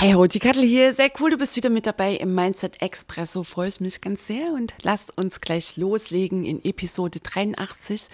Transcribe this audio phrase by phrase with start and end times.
[0.00, 0.94] Hey die Kattel hier.
[0.94, 3.42] Sehr cool, du bist wieder mit dabei im Mindset Expresso.
[3.42, 8.04] Freue ich mich ganz sehr und lass uns gleich loslegen in Episode 83.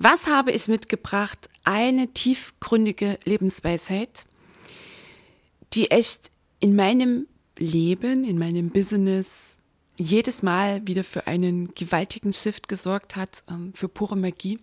[0.00, 1.48] Was habe ich mitgebracht?
[1.62, 4.24] Eine tiefgründige Lebensweisheit,
[5.74, 9.58] die echt in meinem Leben, in meinem Business
[9.96, 14.58] jedes Mal wieder für einen gewaltigen Shift gesorgt hat, ähm, für pure Magie.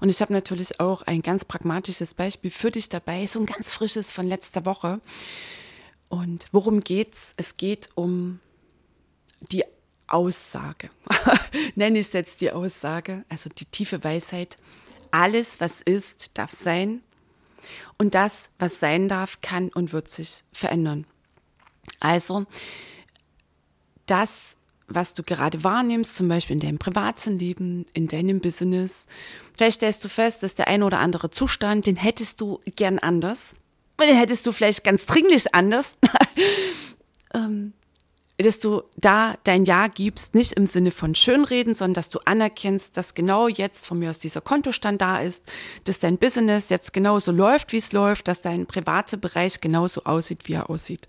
[0.00, 3.72] Und ich habe natürlich auch ein ganz pragmatisches Beispiel für dich dabei, so ein ganz
[3.72, 5.00] frisches von letzter Woche.
[6.08, 7.34] Und worum geht's?
[7.36, 8.40] Es geht um
[9.52, 9.64] die
[10.06, 10.90] Aussage.
[11.74, 14.56] Nenne ich es jetzt die Aussage, also die tiefe Weisheit.
[15.10, 17.02] Alles, was ist, darf sein.
[17.98, 21.06] Und das, was sein darf, kann und wird sich verändern.
[22.00, 22.46] Also,
[24.06, 29.06] das, was du gerade wahrnimmst, zum Beispiel in deinem privaten Leben, in deinem Business,
[29.54, 33.56] vielleicht stellst du fest, dass der ein oder andere Zustand, den hättest du gern anders
[34.06, 35.98] den hättest du vielleicht ganz dringlich anders,
[37.34, 37.72] ähm,
[38.38, 42.96] dass du da dein Ja gibst, nicht im Sinne von Schönreden, sondern dass du anerkennst,
[42.96, 45.44] dass genau jetzt von mir aus dieser Kontostand da ist,
[45.84, 50.42] dass dein Business jetzt genauso läuft, wie es läuft, dass dein privater Bereich genauso aussieht,
[50.44, 51.08] wie er aussieht.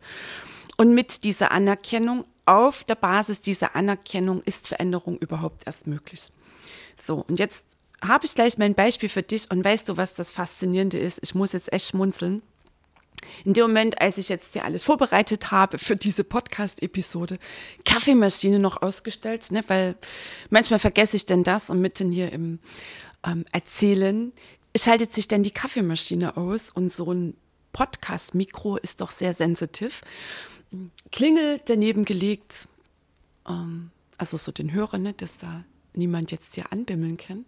[0.77, 6.31] Und mit dieser Anerkennung, auf der Basis dieser Anerkennung ist Veränderung überhaupt erst möglich.
[6.95, 7.63] So, und jetzt
[8.01, 11.19] habe ich gleich mein Beispiel für dich und weißt du, was das Faszinierende ist?
[11.21, 12.41] Ich muss jetzt echt schmunzeln
[13.45, 17.39] in dem Moment, als ich jetzt hier alles vorbereitet habe für diese Podcast-Episode,
[17.85, 19.95] Kaffeemaschine noch ausgestellt, ne, weil
[20.49, 22.59] manchmal vergesse ich denn das und mitten hier im
[23.25, 24.31] ähm, Erzählen
[24.75, 27.35] schaltet sich dann die Kaffeemaschine aus und so ein
[27.73, 30.01] Podcast-Mikro ist doch sehr sensitiv.
[31.11, 32.67] Klingel daneben gelegt,
[33.47, 35.63] ähm, also so den Hörer, ne, dass da
[35.95, 37.45] niemand jetzt hier anbimmeln kann.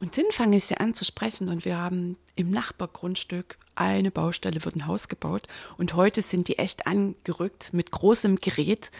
[0.00, 4.64] Und dann fange ich sie an zu sprechen und wir haben im Nachbargrundstück eine Baustelle,
[4.64, 8.90] wird ein Haus gebaut und heute sind die echt angerückt mit großem Gerät.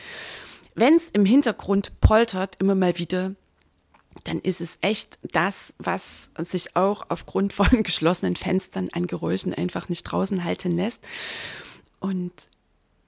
[0.75, 3.34] Wenn es im Hintergrund poltert, immer mal wieder,
[4.25, 9.88] dann ist es echt das, was sich auch aufgrund von geschlossenen Fenstern an Geräuschen einfach
[9.88, 11.05] nicht draußen halten lässt.
[12.00, 12.32] Und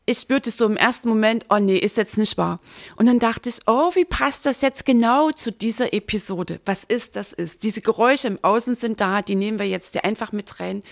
[0.06, 2.60] ich spürte so im ersten Moment, oh nee, ist jetzt nicht wahr.
[2.94, 6.60] Und dann dachte ich, oh, wie passt das jetzt genau zu dieser Episode?
[6.64, 7.64] Was ist, das ist.
[7.64, 10.84] Diese Geräusche im Außen sind da, die nehmen wir jetzt hier einfach mit rein.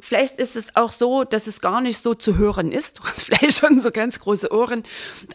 [0.00, 2.98] Vielleicht ist es auch so, dass es gar nicht so zu hören ist.
[3.02, 4.84] Du hast vielleicht schon so ganz große Ohren.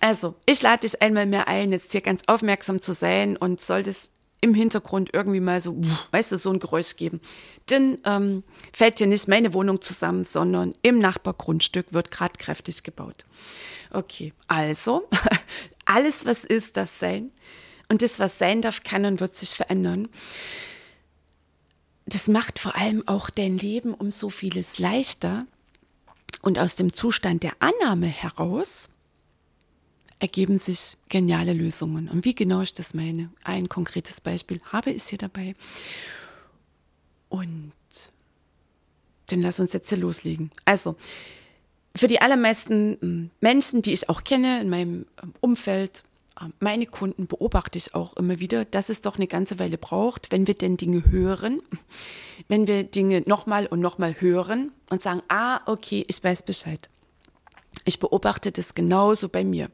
[0.02, 4.14] Also, ich lade dich einmal mehr ein, jetzt hier ganz aufmerksam zu sein und solltest
[4.42, 5.80] im Hintergrund irgendwie mal so,
[6.12, 7.22] weißt du, so ein Geräusch geben.
[7.70, 13.26] Denn ähm, fällt hier nicht meine Wohnung zusammen, sondern im Nachbargrundstück wird gerade kräftig gebaut.
[13.92, 15.08] Okay, also
[15.86, 17.32] alles, was ist, das sein.
[17.90, 20.10] Und das, was sein darf, kann und wird sich verändern.
[22.06, 25.46] Das macht vor allem auch dein Leben um so vieles leichter.
[26.42, 28.90] Und aus dem Zustand der Annahme heraus
[30.20, 32.10] ergeben sich geniale Lösungen.
[32.10, 35.56] Und wie genau ich das meine, ein konkretes Beispiel habe ich hier dabei.
[37.30, 37.74] Und
[39.28, 40.52] dann lass uns jetzt hier loslegen.
[40.66, 40.96] Also,
[41.96, 46.04] für die allermeisten hm, Menschen, die ich auch kenne in meinem ähm, Umfeld,
[46.40, 50.32] ähm, meine Kunden beobachte ich auch immer wieder, dass es doch eine ganze Weile braucht,
[50.32, 51.62] wenn wir denn Dinge hören,
[52.48, 56.90] wenn wir Dinge nochmal und nochmal hören und sagen, ah, okay, ich weiß Bescheid.
[57.88, 59.70] Ich beobachte das genauso bei mir.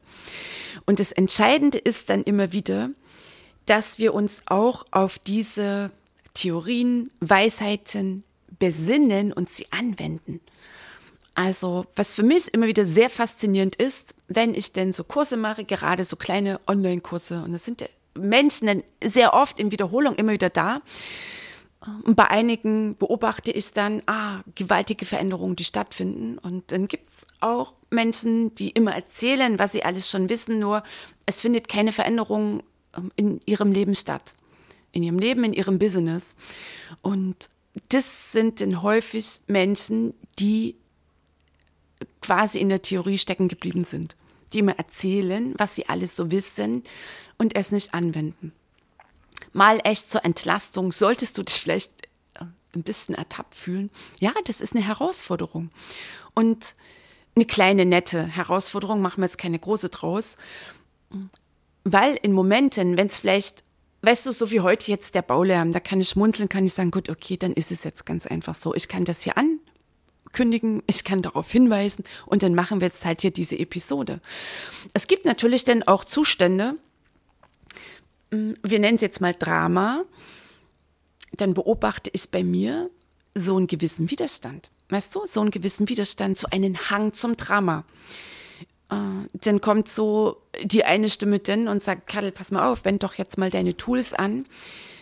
[0.86, 2.90] Und das Entscheidende ist dann immer wieder,
[3.66, 5.90] dass wir uns auch auf diese
[6.32, 8.22] Theorien, Weisheiten
[8.60, 10.40] besinnen und sie anwenden.
[11.34, 15.64] Also, was für mich immer wieder sehr faszinierend ist, wenn ich denn so Kurse mache,
[15.64, 20.50] gerade so kleine Online-Kurse, und das sind Menschen dann sehr oft in Wiederholung immer wieder
[20.50, 20.82] da,
[22.04, 26.38] und bei einigen beobachte ich dann, ah, gewaltige Veränderungen, die stattfinden.
[26.38, 30.82] Und dann gibt es auch Menschen, die immer erzählen, was sie alles schon wissen, nur
[31.26, 32.62] es findet keine Veränderung
[32.96, 34.34] ähm, in ihrem Leben statt.
[34.92, 36.36] In ihrem Leben, in ihrem Business.
[37.02, 37.48] Und
[37.88, 40.76] das sind dann häufig Menschen, die
[42.20, 44.16] quasi in der Theorie stecken geblieben sind.
[44.52, 46.84] Die immer erzählen, was sie alles so wissen
[47.38, 48.52] und es nicht anwenden.
[49.52, 51.90] mal echt zur Entlastung, solltest du dich vielleicht
[52.34, 52.44] äh,
[52.74, 53.90] ein bisschen ertappt fühlen.
[54.20, 55.70] Ja, das ist eine Herausforderung.
[56.34, 56.74] Und
[57.36, 60.36] eine kleine, nette Herausforderung, machen wir jetzt keine große draus.
[61.84, 63.64] Weil in Momenten, wenn es vielleicht,
[64.02, 66.90] weißt du, so wie heute jetzt der Baulärm, da kann ich schmunzeln, kann ich sagen,
[66.90, 68.74] gut, okay, dann ist es jetzt ganz einfach so.
[68.74, 73.20] Ich kann das hier ankündigen, ich kann darauf hinweisen und dann machen wir jetzt halt
[73.20, 74.20] hier diese Episode.
[74.92, 76.76] Es gibt natürlich dann auch Zustände,
[78.30, 80.04] hm, wir nennen es jetzt mal Drama,
[81.32, 82.90] dann beobachte ich bei mir
[83.34, 84.70] so einen gewissen Widerstand.
[84.88, 87.84] Weißt du, so einen gewissen Widerstand, so einen Hang zum Drama.
[88.90, 88.94] Äh,
[89.32, 93.14] dann kommt so die eine Stimme denn und sagt, Kadel, pass mal auf, wend doch
[93.14, 94.46] jetzt mal deine Tools an.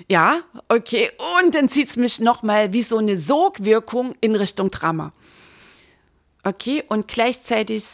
[0.08, 1.10] Ja, okay.
[1.42, 5.12] Und dann zieht es mich nochmal wie so eine Sogwirkung in Richtung Drama.
[6.44, 7.84] Okay, und gleichzeitig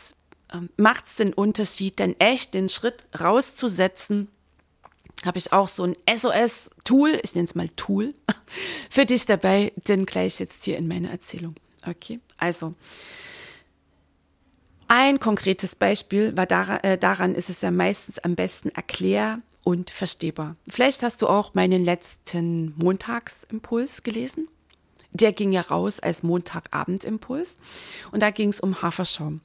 [0.52, 4.28] äh, macht es den Unterschied, dann echt den Schritt rauszusetzen
[5.24, 8.14] habe ich auch so ein SOS-Tool, ich nenne es mal Tool,
[8.90, 11.54] für dich dabei, denn gleich jetzt hier in meiner Erzählung.
[11.86, 12.74] Okay, also
[14.88, 19.90] ein konkretes Beispiel, weil daran, äh, daran ist es ja meistens am besten erklär- und
[19.90, 20.56] verstehbar.
[20.66, 24.48] Vielleicht hast du auch meinen letzten Montagsimpuls gelesen.
[25.12, 27.58] Der ging ja raus als Montagabendimpuls
[28.12, 29.40] und da ging es um Haferschaum.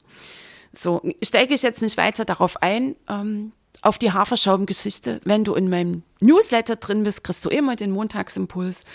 [0.72, 2.96] So, steige ich jetzt nicht weiter darauf ein.
[3.10, 5.22] Ähm, auf die Haferschaumgeschichte.
[5.24, 8.86] Wenn du in meinem Newsletter drin bist, kriegst du immer den Montagsimpuls.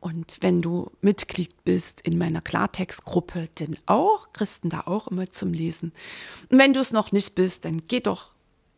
[0.00, 5.54] Und wenn du Mitglied bist in meiner Klartextgruppe, dann auch, du da auch immer zum
[5.54, 5.92] Lesen.
[6.50, 8.34] Und wenn du es noch nicht bist, dann geh doch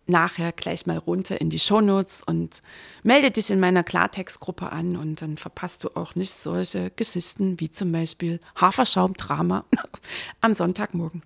[0.06, 2.62] nachher gleich mal runter in die Shownotes und
[3.02, 7.70] melde dich in meiner Klartextgruppe an und dann verpasst du auch nicht solche Geschichten wie
[7.70, 9.64] zum Beispiel Haferschaumdrama
[10.40, 11.22] am Sonntagmorgen.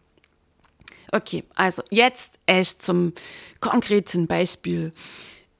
[1.12, 3.12] Okay, also jetzt echt zum
[3.60, 4.92] konkreten Beispiel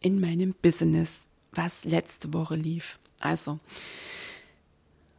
[0.01, 2.99] in meinem Business, was letzte Woche lief.
[3.19, 3.59] Also,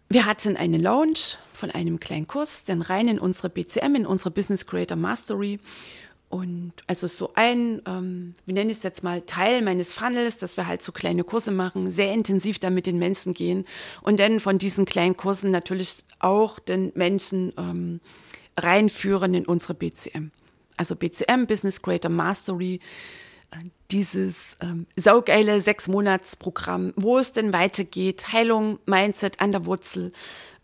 [0.09, 4.31] wir hatten eine Launch von einem kleinen Kurs, dann rein in unsere BCM, in unsere
[4.31, 5.59] Business Creator Mastery.
[6.29, 10.55] Und also so ein, ähm, wie nenne ich es jetzt mal, Teil meines Funnels, dass
[10.55, 13.65] wir halt so kleine Kurse machen, sehr intensiv da mit den Menschen gehen
[14.01, 17.99] und dann von diesen kleinen Kursen natürlich auch den Menschen ähm,
[18.63, 20.31] reinführen in unsere BCM.
[20.77, 22.79] Also BCM, Business Creator Mastery,
[23.51, 23.57] äh,
[23.91, 30.11] dieses ähm, saugeile Sechs-Monats-Programm, wo es denn weitergeht, Heilung, Mindset an der Wurzel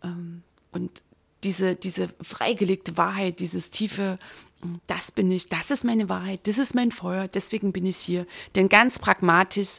[0.02, 0.42] ähm,
[0.72, 1.02] und
[1.44, 4.18] diese, diese freigelegte Wahrheit, dieses tiefe,
[4.62, 7.98] hm, das bin ich, das ist meine Wahrheit, das ist mein Feuer, deswegen bin ich
[7.98, 8.26] hier.
[8.56, 9.78] Denn ganz pragmatisch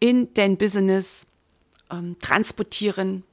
[0.00, 1.26] in dein Business
[1.90, 3.24] ähm, transportieren,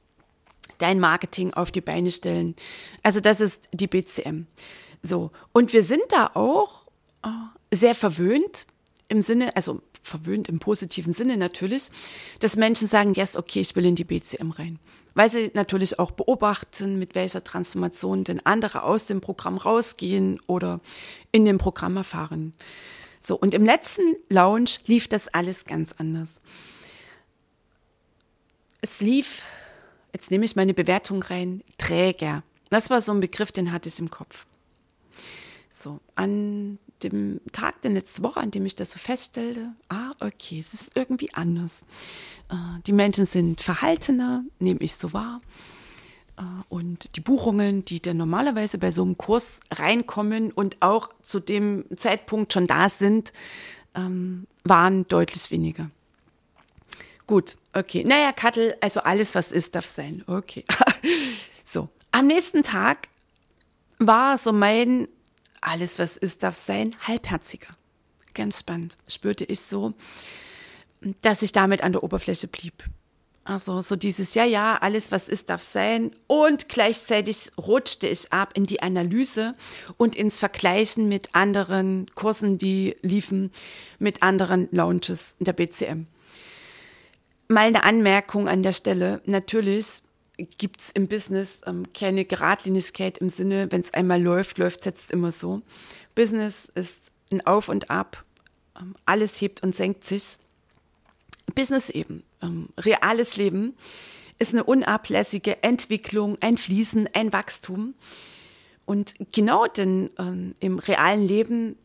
[0.82, 2.56] dein Marketing auf die Beine stellen.
[3.02, 4.46] Also das ist die BCM.
[5.02, 5.30] So.
[5.52, 6.88] Und wir sind da auch
[7.24, 7.28] äh,
[7.74, 8.66] sehr verwöhnt
[9.08, 11.90] im Sinne, also verwöhnt im positiven Sinne natürlich,
[12.40, 14.78] dass Menschen sagen, yes, okay, ich will in die BCM rein.
[15.14, 20.80] Weil sie natürlich auch beobachten, mit welcher Transformation denn andere aus dem Programm rausgehen oder
[21.30, 22.54] in dem Programm erfahren.
[23.20, 26.40] So, und im letzten Lounge lief das alles ganz anders.
[28.80, 29.42] Es lief
[30.12, 32.42] jetzt nehme ich meine Bewertung rein, Träger.
[32.70, 34.46] Das war so ein Begriff, den hatte ich im Kopf.
[35.70, 40.60] So, an dem Tag der letzten Woche, an dem ich das so feststellte, ah, okay,
[40.60, 41.84] es ist irgendwie anders.
[42.50, 42.54] Äh,
[42.86, 45.40] die Menschen sind verhaltener, nehme ich so wahr.
[46.36, 51.40] Äh, und die Buchungen, die dann normalerweise bei so einem Kurs reinkommen und auch zu
[51.40, 53.32] dem Zeitpunkt schon da sind,
[53.94, 55.90] ähm, waren deutlich weniger.
[57.26, 58.04] Gut, okay.
[58.04, 60.24] Naja, Kattel, also alles, was ist, darf sein.
[60.26, 60.64] Okay.
[61.64, 63.08] so, am nächsten Tag
[63.98, 65.08] war so mein
[65.60, 67.68] alles, was ist, darf sein, halbherziger.
[68.34, 68.96] Ganz spannend.
[69.08, 69.94] Spürte ich so,
[71.22, 72.84] dass ich damit an der Oberfläche blieb.
[73.44, 76.14] Also so dieses, ja, ja, alles, was ist, darf sein.
[76.28, 79.54] Und gleichzeitig rutschte ich ab in die Analyse
[79.96, 83.50] und ins Vergleichen mit anderen Kursen, die liefen,
[83.98, 86.06] mit anderen Launches in der BCM.
[87.52, 89.20] Mal eine Anmerkung an der Stelle.
[89.26, 90.02] Natürlich
[90.58, 94.86] gibt es im Business ähm, keine Geradlinigkeit im Sinne, wenn es einmal läuft, läuft es
[94.86, 95.62] jetzt immer so.
[96.14, 98.24] Business ist ein Auf und Ab.
[98.78, 100.38] Ähm, alles hebt und senkt sich.
[101.54, 103.74] Business eben, ähm, reales Leben
[104.38, 107.94] ist eine unablässige Entwicklung, ein Fließen, ein Wachstum.
[108.84, 111.76] Und genau denn ähm, im realen Leben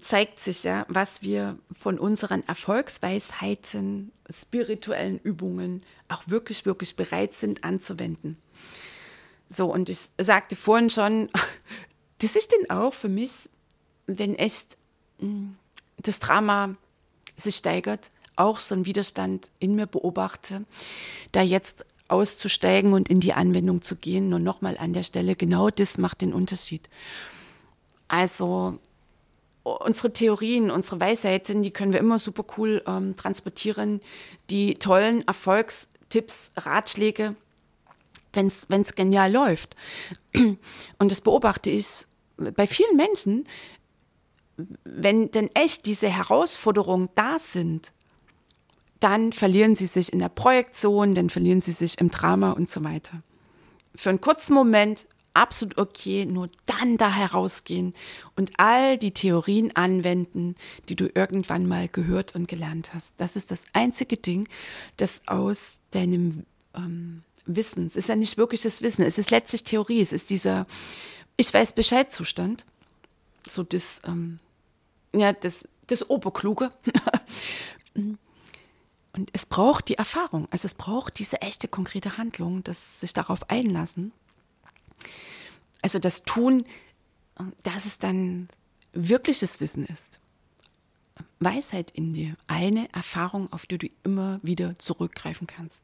[0.00, 7.64] zeigt sich ja, was wir von unseren Erfolgsweisheiten, spirituellen Übungen auch wirklich, wirklich bereit sind
[7.64, 8.38] anzuwenden.
[9.48, 11.28] So, und ich sagte vorhin schon,
[12.18, 13.50] das ist denn auch für mich,
[14.06, 14.78] wenn echt
[15.18, 15.56] hm,
[15.98, 16.74] das Drama
[17.36, 20.64] sich steigert, auch so einen Widerstand in mir beobachte,
[21.32, 24.30] da jetzt auszusteigen und in die Anwendung zu gehen.
[24.30, 26.88] Nur nochmal an der Stelle, genau das macht den Unterschied.
[28.08, 28.78] Also
[29.62, 34.00] unsere Theorien, unsere Weisheiten, die können wir immer super cool ähm, transportieren.
[34.50, 37.36] Die tollen Erfolgstipps, Ratschläge,
[38.32, 39.76] wenn es genial läuft.
[40.34, 43.46] Und das beobachte ich bei vielen Menschen,
[44.84, 47.92] wenn denn echt diese Herausforderungen da sind,
[49.00, 52.84] dann verlieren sie sich in der Projektion, dann verlieren sie sich im Drama und so
[52.84, 53.22] weiter.
[53.94, 57.94] Für einen kurzen Moment absolut okay, nur dann da herausgehen
[58.36, 60.54] und all die Theorien anwenden,
[60.88, 63.14] die du irgendwann mal gehört und gelernt hast.
[63.16, 64.48] Das ist das einzige Ding,
[64.96, 70.00] das aus deinem ähm, Wissen, es ist ja nicht wirkliches Wissen, es ist letztlich Theorie,
[70.00, 70.66] es ist dieser
[71.36, 72.64] Ich weiß Bescheid Zustand,
[73.48, 74.38] so das, ähm,
[75.14, 76.70] ja, das, das Oberkluge.
[77.94, 83.50] Und es braucht die Erfahrung, also es braucht diese echte konkrete Handlung, das sich darauf
[83.50, 84.12] einlassen.
[85.82, 86.64] Also das Tun,
[87.62, 88.48] dass es dann
[88.92, 90.20] wirkliches Wissen ist.
[91.40, 95.82] Weisheit in dir, eine Erfahrung, auf die du immer wieder zurückgreifen kannst.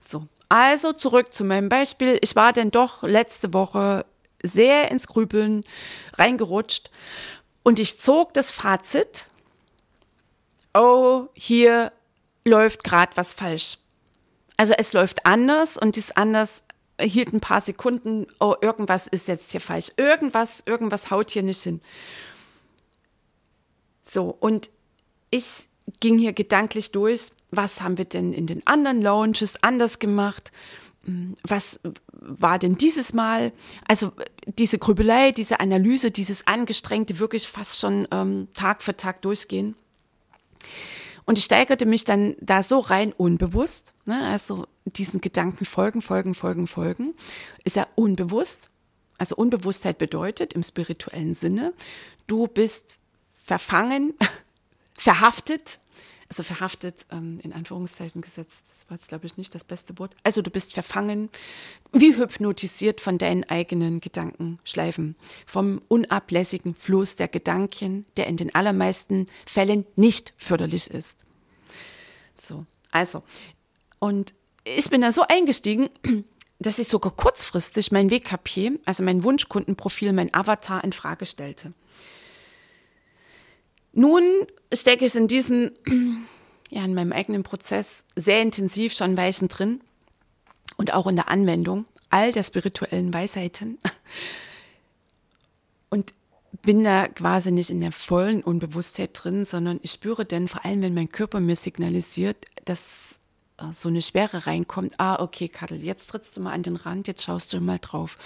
[0.00, 2.18] So, also zurück zu meinem Beispiel.
[2.22, 4.06] Ich war denn doch letzte Woche
[4.42, 5.64] sehr ins Grübeln
[6.14, 6.90] reingerutscht
[7.64, 9.26] und ich zog das Fazit,
[10.72, 11.92] oh, hier
[12.44, 13.78] läuft gerade was falsch.
[14.56, 16.62] Also es läuft anders und dies anders
[17.00, 19.92] hielt ein paar Sekunden, oh, irgendwas ist jetzt hier falsch.
[19.96, 21.80] Irgendwas, irgendwas haut hier nicht hin.
[24.02, 24.70] So, und
[25.30, 25.68] ich
[26.00, 30.52] ging hier gedanklich durch, was haben wir denn in den anderen Lounges anders gemacht?
[31.04, 31.80] Hm, was
[32.12, 33.52] war denn dieses Mal?
[33.86, 34.12] Also
[34.46, 39.76] diese Grübelei, diese Analyse, dieses angestrengte, wirklich fast schon ähm, Tag für Tag durchgehen.
[41.24, 44.26] Und ich steigerte mich dann da so rein unbewusst, ne?
[44.26, 47.14] also diesen Gedanken folgen, folgen, folgen, folgen,
[47.64, 48.70] ist ja unbewusst.
[49.18, 51.72] Also Unbewusstheit bedeutet im spirituellen Sinne,
[52.26, 52.98] du bist
[53.44, 54.14] verfangen,
[54.98, 55.80] verhaftet,
[56.28, 60.14] also verhaftet ähm, in Anführungszeichen gesetzt, das war jetzt glaube ich nicht das beste Wort.
[60.22, 61.30] Also du bist verfangen,
[61.92, 65.16] wie hypnotisiert von deinen eigenen Gedankenschleifen,
[65.46, 71.16] vom unablässigen Fluss der Gedanken, der in den allermeisten Fällen nicht förderlich ist.
[72.42, 73.22] So, also,
[73.98, 74.34] und
[74.66, 75.88] ich bin da so eingestiegen,
[76.58, 81.72] dass ich sogar kurzfristig mein WKP, also mein Wunschkundenprofil, mein Avatar in Frage stellte.
[83.92, 84.22] Nun
[84.72, 85.72] stecke ich in diesen,
[86.70, 89.80] ja, in meinem eigenen Prozess sehr intensiv schon Weichen drin
[90.76, 93.78] und auch in der Anwendung all der spirituellen Weisheiten
[95.90, 96.14] und
[96.62, 100.82] bin da quasi nicht in der vollen Unbewusstheit drin, sondern ich spüre dann vor allem,
[100.82, 103.20] wenn mein Körper mir signalisiert, dass
[103.72, 107.22] so eine Schwere reinkommt, ah, okay, Kadel, jetzt trittst du mal an den Rand, jetzt
[107.22, 108.18] schaust du mal drauf.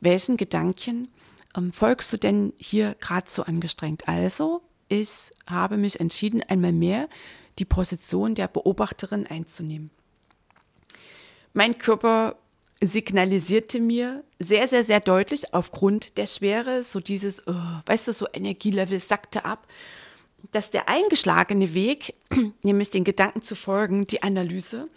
[0.00, 1.08] Welchen Gedanken
[1.56, 4.08] ähm, folgst du denn hier gerade so angestrengt?
[4.08, 7.08] Also ich habe mich entschieden, einmal mehr
[7.58, 9.90] die Position der Beobachterin einzunehmen.
[11.52, 12.36] Mein Körper
[12.80, 17.54] signalisierte mir sehr, sehr, sehr deutlich aufgrund der Schwere, so dieses, oh,
[17.86, 19.66] weißt du, so Energielevel sackte ab,
[20.52, 22.14] dass der eingeschlagene Weg,
[22.62, 24.88] nämlich den Gedanken zu folgen, die Analyse,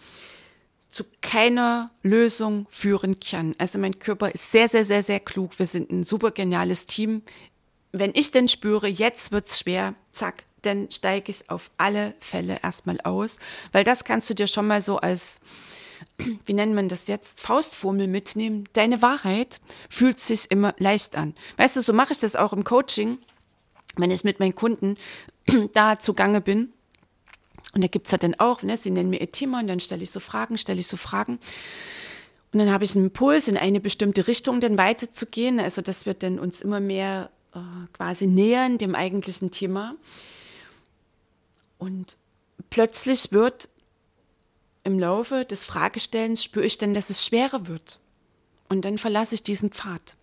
[0.90, 3.54] zu keiner Lösung führen kann.
[3.56, 5.58] Also mein Körper ist sehr, sehr, sehr, sehr klug.
[5.58, 7.22] Wir sind ein super geniales Team
[7.92, 13.00] wenn ich denn spüre, jetzt wird's schwer, zack, dann steige ich auf alle Fälle erstmal
[13.02, 13.38] aus,
[13.70, 15.40] weil das kannst du dir schon mal so als,
[16.46, 18.64] wie nennt man das jetzt, Faustformel mitnehmen.
[18.72, 21.34] Deine Wahrheit fühlt sich immer leicht an.
[21.58, 23.18] Weißt du, so mache ich das auch im Coaching,
[23.96, 24.96] wenn ich mit meinen Kunden
[25.72, 26.72] da zugange bin.
[27.74, 30.02] Und da gibt's ja dann auch, ne, sie nennen mir ihr Thema und dann stelle
[30.02, 31.38] ich so Fragen, stelle ich so Fragen.
[32.52, 35.58] Und dann habe ich einen Impuls, in eine bestimmte Richtung dann weiterzugehen.
[35.58, 37.60] Also das wird dann uns immer mehr äh,
[37.94, 39.96] quasi nähern dem eigentlichen Thema.
[41.78, 42.18] Und
[42.68, 43.70] plötzlich wird
[44.84, 48.00] im Laufe des Fragestellens spüre ich dann, dass es schwerer wird.
[48.68, 50.16] Und dann verlasse ich diesen Pfad.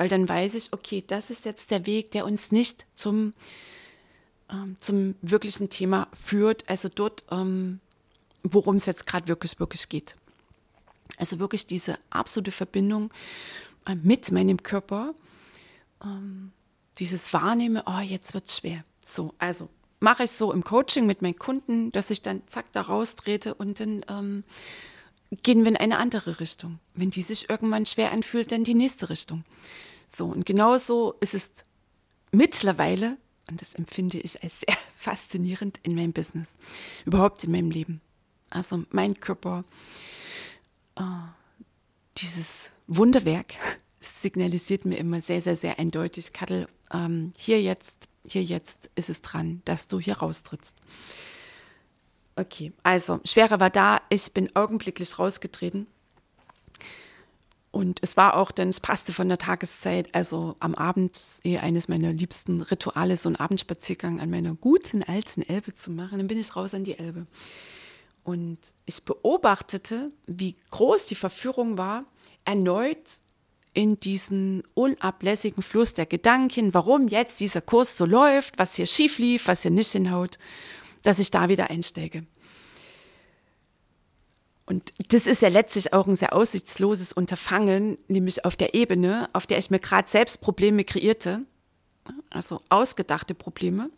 [0.00, 3.34] Weil dann weiß ich, okay, das ist jetzt der Weg, der uns nicht zum,
[4.50, 7.80] ähm, zum wirklichen Thema führt, also dort, ähm,
[8.42, 10.16] worum es jetzt gerade wirklich, wirklich geht.
[11.18, 13.12] Also wirklich diese absolute Verbindung
[13.84, 15.12] äh, mit meinem Körper,
[16.02, 16.52] ähm,
[16.98, 18.82] dieses Wahrnehmen, oh, jetzt wird es schwer.
[19.04, 22.80] So, also mache ich so im Coaching mit meinen Kunden, dass ich dann zack da
[22.80, 24.44] raustrete und dann ähm,
[25.42, 26.78] gehen wir in eine andere Richtung.
[26.94, 29.44] Wenn die sich irgendwann schwer anfühlt, dann die nächste Richtung.
[30.12, 31.52] So, und genauso ist es
[32.32, 33.16] mittlerweile
[33.48, 36.56] Und das empfinde ich als sehr faszinierend in meinem Business,
[37.04, 38.00] überhaupt in meinem Leben.
[38.50, 39.64] Also mein Körper,
[40.96, 41.02] äh,
[42.18, 43.54] dieses Wunderwerk
[44.00, 49.22] signalisiert mir immer sehr, sehr, sehr eindeutig, Kattel, ähm, hier jetzt, hier jetzt ist es
[49.22, 50.74] dran, dass du hier raustrittst.
[52.36, 55.86] Okay, also Schwere war da, ich bin augenblicklich rausgetreten.
[57.72, 61.12] Und es war auch, denn es passte von der Tageszeit, also am Abend
[61.44, 66.18] eh eines meiner liebsten Rituale, so einen Abendspaziergang an meiner guten alten Elbe zu machen.
[66.18, 67.26] Dann bin ich raus an die Elbe.
[68.24, 72.04] Und ich beobachtete, wie groß die Verführung war,
[72.44, 72.98] erneut
[73.72, 79.18] in diesen unablässigen Fluss der Gedanken, warum jetzt dieser Kurs so läuft, was hier schief
[79.18, 80.38] lief, was hier nicht hinhaut,
[81.02, 82.26] dass ich da wieder einsteige.
[84.70, 89.44] Und das ist ja letztlich auch ein sehr aussichtsloses Unterfangen, nämlich auf der Ebene, auf
[89.44, 91.40] der ich mir gerade selbst Probleme kreierte,
[92.30, 93.90] also ausgedachte Probleme,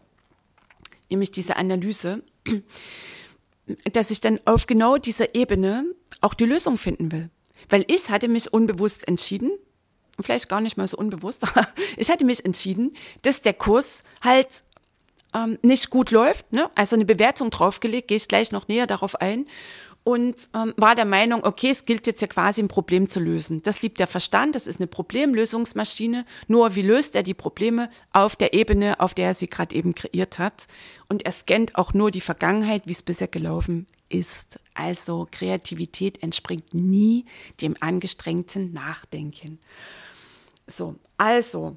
[1.10, 2.22] nämlich diese Analyse,
[3.92, 5.84] dass ich dann auf genau dieser Ebene
[6.22, 7.28] auch die Lösung finden will.
[7.68, 9.50] Weil ich hatte mich unbewusst entschieden,
[10.20, 11.42] vielleicht gar nicht mal so unbewusst,
[11.98, 14.64] ich hatte mich entschieden, dass der Kurs halt
[15.34, 16.50] ähm, nicht gut läuft.
[16.50, 16.70] Ne?
[16.74, 19.46] Also eine Bewertung draufgelegt, gehe ich gleich noch näher darauf ein.
[20.04, 23.62] Und ähm, war der Meinung, okay, es gilt jetzt ja quasi ein Problem zu lösen.
[23.62, 26.24] Das liebt der Verstand, das ist eine Problemlösungsmaschine.
[26.48, 29.94] Nur wie löst er die Probleme auf der Ebene, auf der er sie gerade eben
[29.94, 30.66] kreiert hat?
[31.08, 34.58] Und er scannt auch nur die Vergangenheit, wie es bisher gelaufen ist.
[34.74, 37.24] Also Kreativität entspringt nie
[37.60, 39.60] dem angestrengten Nachdenken.
[40.66, 41.76] So, also.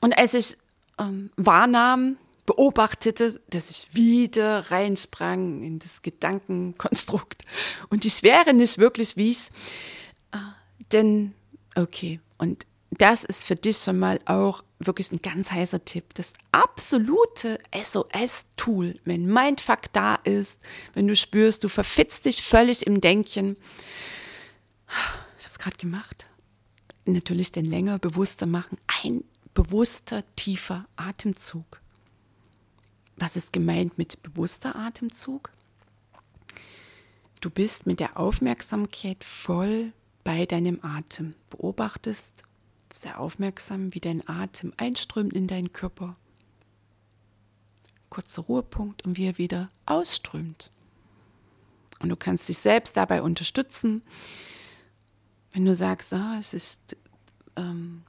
[0.00, 0.56] Und als ich
[0.98, 7.44] ähm, wahrnahm, beobachtete, dass ich wieder reinsprang in das Gedankenkonstrukt
[7.88, 9.50] und die Schwere nicht wirklich wies,
[10.32, 10.38] äh,
[10.92, 11.34] denn,
[11.74, 16.14] okay, und das ist für dich schon mal auch wirklich ein ganz heißer Tipp.
[16.14, 20.60] Das absolute SOS-Tool, wenn Mindfuck da ist,
[20.94, 23.56] wenn du spürst, du verfitzt dich völlig im Denken.
[25.38, 26.28] Ich habe es gerade gemacht.
[27.04, 28.78] Natürlich den länger bewusster machen.
[29.02, 31.80] Ein bewusster, tiefer Atemzug.
[33.16, 35.50] Was ist gemeint mit bewusster Atemzug?
[37.40, 39.92] Du bist mit der Aufmerksamkeit voll
[40.24, 41.34] bei deinem Atem.
[41.50, 42.42] Beobachtest
[42.92, 46.16] sehr aufmerksam, wie dein Atem einströmt in deinen Körper.
[48.10, 50.70] Kurzer Ruhepunkt und wie er wieder ausströmt.
[52.00, 54.02] Und du kannst dich selbst dabei unterstützen,
[55.52, 56.96] wenn du sagst, ah, es ist,
[57.56, 58.02] ähm,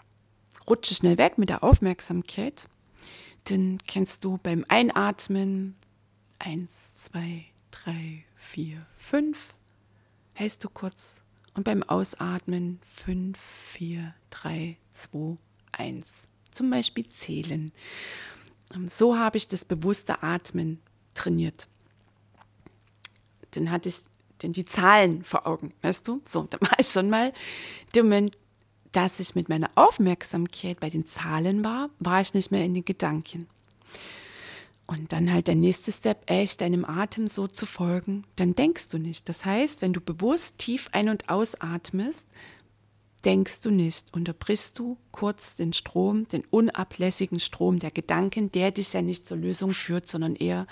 [0.69, 2.67] rutsche schnell weg mit der Aufmerksamkeit,
[3.49, 5.75] dann kannst du beim Einatmen
[6.39, 9.55] eins, zwei, drei, vier, fünf,
[10.33, 11.23] hältst du kurz
[11.57, 15.37] und beim Ausatmen 5, 4, 3, 2,
[15.71, 16.27] 1.
[16.51, 17.71] Zum Beispiel zählen.
[18.73, 20.79] Ähm, so habe ich das bewusste Atmen
[21.15, 21.67] trainiert.
[23.51, 24.01] Dann hatte ich
[24.43, 26.21] denn die Zahlen vor Augen, weißt du?
[26.25, 27.33] So, da war ich schon mal
[27.95, 28.37] der Moment,
[28.91, 32.85] dass ich mit meiner Aufmerksamkeit bei den Zahlen war, war ich nicht mehr in den
[32.85, 33.47] Gedanken.
[34.85, 38.97] Und dann halt der nächste Step, echt deinem Atem so zu folgen, dann denkst du
[38.97, 39.27] nicht.
[39.27, 42.27] Das heißt, wenn du bewusst tief ein- und ausatmest,
[43.25, 48.93] denkst du nicht, unterbrichst du kurz den Strom, den unablässigen Strom der Gedanken, der dich
[48.93, 50.67] ja nicht zur Lösung führt, sondern eher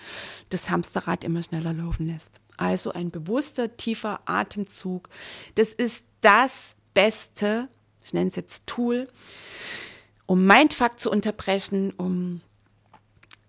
[0.50, 2.40] das Hamsterrad immer schneller laufen lässt.
[2.56, 5.10] Also ein bewusster, tiefer Atemzug.
[5.56, 7.68] Das ist das beste,
[8.06, 9.10] ich nenne es jetzt Tool,
[10.28, 12.42] um Mindfuck zu unterbrechen, um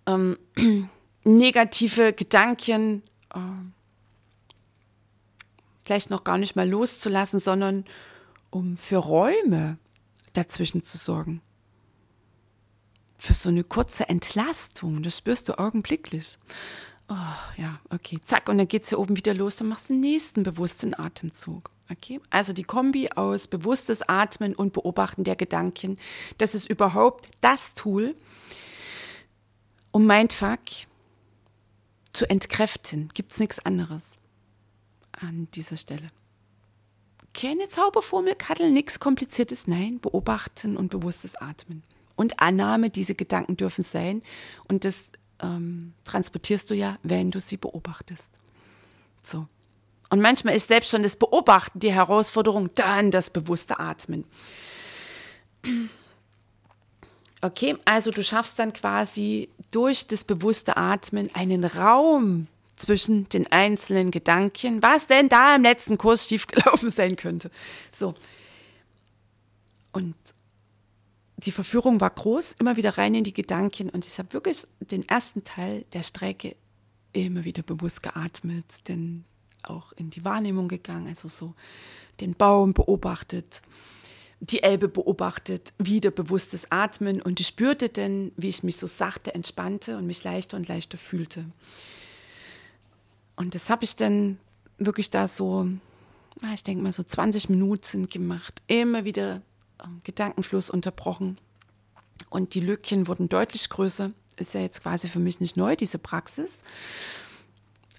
[0.07, 0.38] ähm,
[1.25, 3.03] negative Gedanken
[3.35, 3.38] äh,
[5.85, 7.85] vielleicht noch gar nicht mal loszulassen, sondern
[8.49, 9.77] um für Räume
[10.33, 11.42] dazwischen zu sorgen.
[13.19, 16.38] Für so eine kurze Entlastung, das spürst du augenblicklich.
[17.09, 17.14] Oh,
[17.57, 20.42] ja, okay, zack, und dann geht es hier oben wieder los, dann machst den nächsten
[20.42, 21.71] bewussten Atemzug.
[21.90, 25.99] Okay, also die Kombi aus bewusstes Atmen und Beobachten der Gedanken,
[26.38, 28.16] das ist überhaupt das Tool,
[29.92, 30.61] um Mindfuck
[32.12, 33.11] zu entkräften.
[33.14, 34.18] Gibt es nichts anderes
[35.12, 36.09] an dieser Stelle.
[37.33, 41.83] Keine Zauberformel, Kattel, nichts Kompliziertes, nein, beobachten und bewusstes Atmen.
[42.16, 44.22] Und Annahme, diese Gedanken dürfen sein.
[44.68, 48.31] Und das ähm, transportierst du ja, wenn du sie beobachtest.
[49.22, 49.46] So.
[50.09, 54.25] Und manchmal ist selbst schon das Beobachten die Herausforderung, dann das bewusste Atmen.
[57.42, 64.11] Okay, also du schaffst dann quasi durch das bewusste Atmen einen Raum zwischen den einzelnen
[64.11, 67.51] Gedanken, was denn da im letzten Kurs schiefgelaufen sein könnte.
[67.90, 68.14] So.
[69.92, 70.14] Und
[71.38, 75.07] die Verführung war groß, immer wieder rein in die Gedanken und ich habe wirklich den
[75.09, 76.57] ersten Teil der Strecke
[77.12, 79.25] immer wieder bewusst geatmet, denn
[79.68, 81.55] auch in die Wahrnehmung gegangen, also so
[82.20, 83.62] den Baum beobachtet,
[84.40, 89.35] die Elbe beobachtet, wieder bewusstes Atmen und ich spürte dann, wie ich mich so sachte
[89.35, 91.46] entspannte und mich leichter und leichter fühlte.
[93.35, 94.38] Und das habe ich dann
[94.79, 95.68] wirklich da so,
[96.55, 99.42] ich denke mal so 20 Minuten gemacht, immer wieder
[99.83, 101.38] ähm, Gedankenfluss unterbrochen
[102.31, 104.11] und die Lückchen wurden deutlich größer.
[104.37, 106.62] Ist ja jetzt quasi für mich nicht neu, diese Praxis.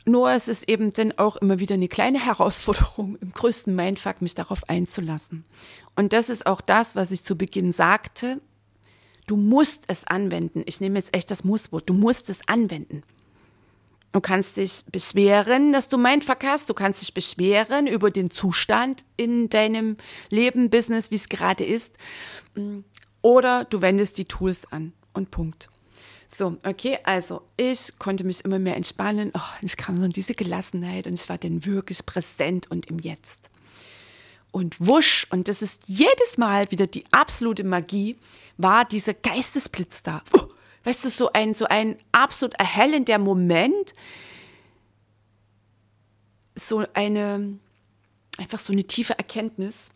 [0.08, 4.34] Nur es ist eben dann auch immer wieder eine kleine Herausforderung, im größten Mindfuck mich
[4.36, 5.44] darauf einzulassen.
[5.98, 8.40] Und das ist auch das, was ich zu Beginn sagte.
[9.26, 10.64] Du musst es anwenden.
[10.66, 11.90] Ich nehme jetzt echt das Musswort.
[11.90, 13.04] Du musst es anwenden.
[14.14, 16.70] Du kannst dich beschweren, dass du Mindfuck hast.
[16.70, 19.98] Du kannst dich beschweren über den Zustand in deinem
[20.30, 21.92] Leben, Business, wie es gerade ist.
[23.22, 24.94] Oder du wendest die Tools an.
[25.12, 25.68] Und Punkt.
[26.28, 29.32] So, okay, also ich konnte mich immer mehr entspannen.
[29.34, 33.00] Oh, ich kam so in diese Gelassenheit und ich war dann wirklich präsent und im
[33.00, 33.50] Jetzt.
[34.52, 38.18] Und wusch, und das ist jedes Mal wieder die absolute Magie,
[38.58, 40.22] war dieser Geistesblitz da.
[40.34, 40.48] Oh,
[40.84, 43.94] weißt du, so ein, so ein absolut erhellender Moment,
[46.56, 47.60] so eine,
[48.38, 49.90] einfach so eine tiefe Erkenntnis.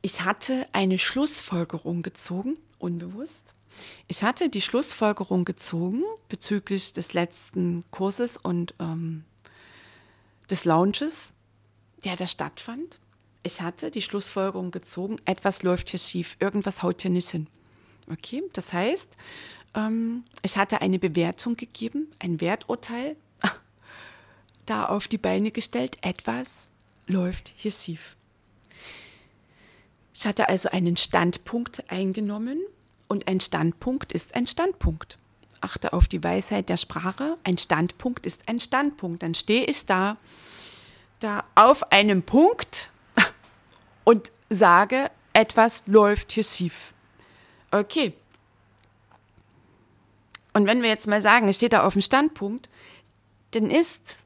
[0.00, 3.54] Ich hatte eine Schlussfolgerung gezogen, unbewusst.
[4.06, 9.24] Ich hatte die Schlussfolgerung gezogen bezüglich des letzten Kurses und ähm,
[10.50, 11.32] des Launches,
[12.04, 13.00] der da stattfand.
[13.42, 17.46] Ich hatte die Schlussfolgerung gezogen, etwas läuft hier schief, irgendwas haut hier nicht hin.
[18.10, 19.16] Okay, das heißt,
[19.74, 23.16] ähm, ich hatte eine Bewertung gegeben, ein Werturteil
[24.66, 26.70] da auf die Beine gestellt, etwas
[27.06, 28.16] läuft hier schief.
[30.14, 32.60] Ich hatte also einen Standpunkt eingenommen
[33.14, 35.18] und ein Standpunkt ist ein Standpunkt.
[35.60, 37.38] Achte auf die Weisheit der Sprache.
[37.44, 39.22] Ein Standpunkt ist ein Standpunkt.
[39.22, 40.16] Dann stehe ich da,
[41.20, 42.90] da auf einem Punkt
[44.04, 46.92] und sage, etwas läuft hier schief.
[47.70, 48.14] Okay.
[50.54, 52.68] Und wenn wir jetzt mal sagen, ich stehe da auf dem Standpunkt,
[53.52, 54.16] dann ist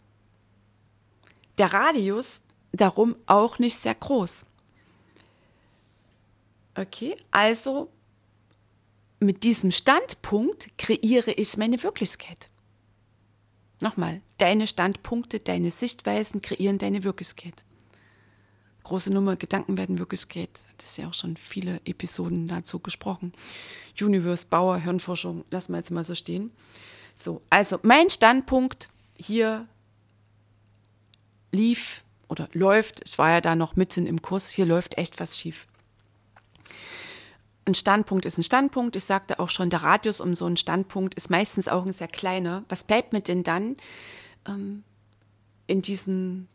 [1.59, 2.41] der Radius
[2.73, 4.47] darum auch nicht sehr groß.
[6.75, 7.91] Okay, also
[9.21, 12.49] mit diesem Standpunkt kreiere ich meine Wirklichkeit.
[13.81, 17.65] Nochmal, deine Standpunkte, deine Sichtweisen kreieren deine Wirklichkeit.
[18.83, 20.51] Große Nummer, Gedanken werden Wirklichkeit.
[20.79, 23.33] Das ist ja auch schon viele Episoden dazu gesprochen.
[24.01, 26.51] Universe, Bauer, Hirnforschung, lassen wir jetzt mal so stehen.
[27.15, 29.67] So, also mein Standpunkt hier
[31.53, 35.39] lief oder läuft, ich war ja da noch mitten im Kurs, hier läuft echt was
[35.39, 35.67] schief
[37.69, 38.97] ein Standpunkt ist ein Standpunkt.
[38.97, 42.09] Ich sagte auch schon, der Radius um so einen Standpunkt ist meistens auch ein sehr
[42.09, 42.65] kleiner.
[42.69, 43.77] Was bleibt mir denn dann
[44.47, 44.83] ähm,
[45.67, 46.49] in diesem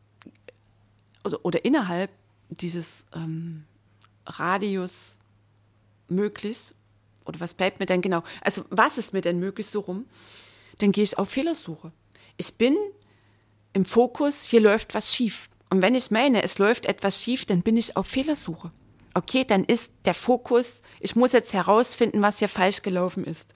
[1.24, 2.10] oder, oder innerhalb
[2.50, 3.64] dieses ähm,
[4.26, 5.18] Radius
[6.10, 6.74] möglich?
[7.26, 8.24] Oder was bleibt mir denn genau?
[8.42, 10.06] Also, was ist mir denn möglich so rum?
[10.80, 11.92] Dann gehe ich auf Fehlersuche.
[12.36, 12.76] Ich bin
[13.72, 15.50] im Fokus, hier läuft was schief.
[15.70, 18.72] Und wenn ich meine, es läuft etwas schief, dann bin ich auf Fehlersuche
[19.14, 23.56] okay, dann ist der Fokus, ich muss jetzt herausfinden, was hier falsch gelaufen ist.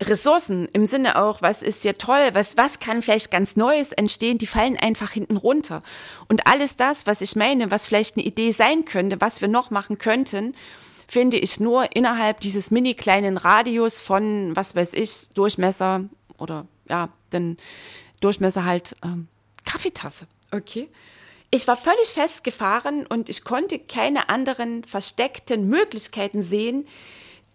[0.00, 4.38] Ressourcen im Sinne auch, was ist hier toll, was, was kann vielleicht ganz Neues entstehen,
[4.38, 5.82] die fallen einfach hinten runter.
[6.28, 9.70] Und alles das, was ich meine, was vielleicht eine Idee sein könnte, was wir noch
[9.70, 10.54] machen könnten,
[11.06, 16.04] finde ich nur innerhalb dieses mini kleinen Radius von, was weiß ich, Durchmesser
[16.38, 17.58] oder ja, den
[18.20, 19.28] Durchmesser halt ähm,
[19.64, 20.26] Kaffeetasse.
[20.50, 20.88] Okay
[21.54, 26.88] ich war völlig festgefahren und ich konnte keine anderen versteckten Möglichkeiten sehen,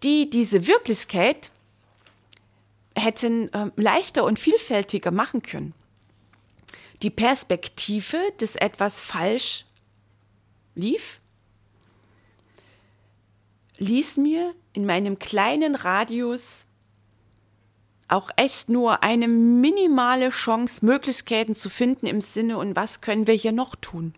[0.03, 1.49] die diese Wirklichkeit
[2.95, 5.73] hätten äh, leichter und vielfältiger machen können.
[7.01, 9.65] Die Perspektive, dass etwas falsch
[10.75, 11.19] lief,
[13.79, 16.66] ließ mir in meinem kleinen Radius
[18.07, 23.33] auch echt nur eine minimale Chance, Möglichkeiten zu finden im Sinne, und was können wir
[23.33, 24.13] hier noch tun?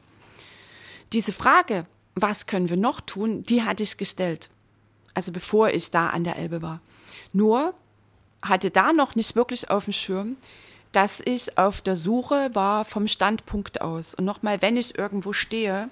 [1.11, 4.49] Diese Frage, was können wir noch tun, die hatte ich gestellt.
[5.13, 6.81] Also bevor ich da an der Elbe war.
[7.33, 7.73] Nur
[8.41, 10.37] hatte da noch nicht wirklich auf dem Schirm,
[10.91, 14.15] dass ich auf der Suche war vom Standpunkt aus.
[14.15, 15.89] Und nochmal, wenn ich irgendwo stehe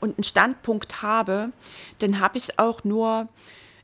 [0.00, 1.52] und einen Standpunkt habe,
[1.98, 3.28] dann habe ich auch nur,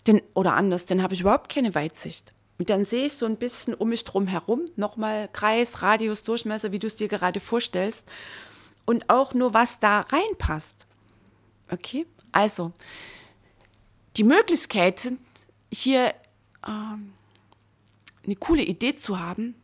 [0.07, 2.33] den, oder anders, dann habe ich überhaupt keine Weitsicht.
[2.59, 6.73] Und dann sehe ich so ein bisschen um mich drum herum, nochmal Kreis, Radius, Durchmesser,
[6.73, 8.09] wie du es dir gerade vorstellst.
[8.85, 10.87] Und auch nur, was da reinpasst.
[11.71, 12.07] Okay?
[12.31, 12.73] Also,
[14.17, 15.19] die Möglichkeiten,
[15.73, 16.15] hier
[16.67, 17.13] ähm,
[18.25, 19.55] eine coole Idee zu haben,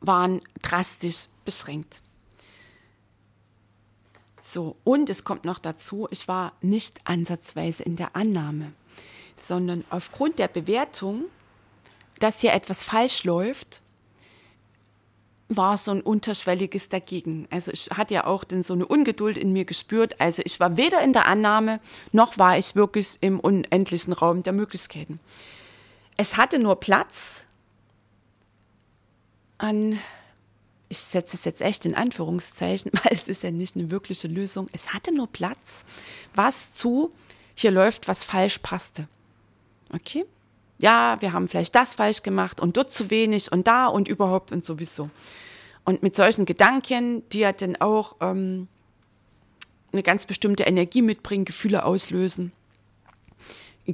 [0.00, 2.00] waren drastisch beschränkt.
[4.40, 8.72] So, und es kommt noch dazu, ich war nicht ansatzweise in der Annahme,
[9.36, 11.24] sondern aufgrund der Bewertung,
[12.18, 13.82] dass hier etwas falsch läuft,
[15.48, 17.46] war so ein unterschwelliges dagegen.
[17.50, 20.20] Also ich hatte ja auch dann so eine Ungeduld in mir gespürt.
[20.20, 21.80] Also ich war weder in der Annahme,
[22.12, 25.20] noch war ich wirklich im unendlichen Raum der Möglichkeiten.
[26.16, 27.44] Es hatte nur Platz
[29.58, 29.98] an,
[30.88, 34.68] ich setze es jetzt echt in Anführungszeichen, weil es ist ja nicht eine wirkliche Lösung.
[34.72, 35.84] Es hatte nur Platz,
[36.34, 37.10] was zu,
[37.54, 39.08] hier läuft was falsch passte.
[39.92, 40.24] Okay?
[40.84, 44.52] Ja, wir haben vielleicht das falsch gemacht und dort zu wenig und da und überhaupt
[44.52, 45.08] und sowieso.
[45.86, 48.68] Und mit solchen Gedanken, die ja dann auch ähm,
[49.92, 52.52] eine ganz bestimmte Energie mitbringen, Gefühle auslösen.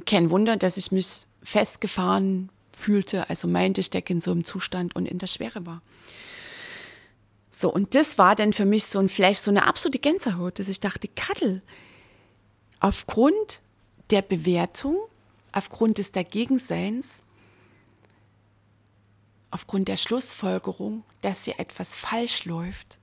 [0.05, 4.93] Kein Wunder, dass ich mich festgefahren fühlte, also meinte, ich stecke in so einem Zustand
[4.93, 5.81] und in der Schwere war.
[7.51, 10.67] So, und das war dann für mich so ein vielleicht so eine absolute Gänsehaut, dass
[10.67, 11.61] ich dachte, Kattel,
[12.81, 13.61] aufgrund
[14.09, 14.97] der Bewertung,
[15.51, 17.21] aufgrund des Dagegenseins,
[19.49, 22.99] aufgrund der Schlussfolgerung, dass hier etwas falsch läuft,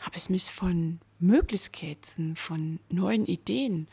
[0.00, 3.88] habe ich mich von Möglichkeiten, von neuen Ideen,